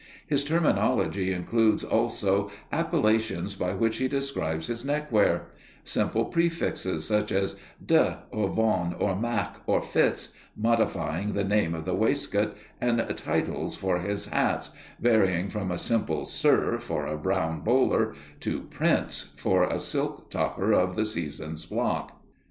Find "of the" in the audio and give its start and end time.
11.75-11.93, 20.71-21.05